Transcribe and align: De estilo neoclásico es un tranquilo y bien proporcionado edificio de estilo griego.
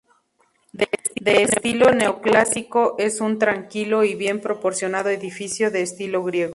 De 1.21 1.43
estilo 1.43 1.91
neoclásico 1.91 2.95
es 2.97 3.21
un 3.21 3.37
tranquilo 3.37 4.03
y 4.03 4.15
bien 4.15 4.41
proporcionado 4.41 5.09
edificio 5.11 5.69
de 5.69 5.83
estilo 5.83 6.23
griego. 6.23 6.49